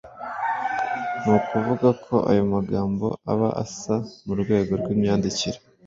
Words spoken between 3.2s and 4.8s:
aba asa mu rwego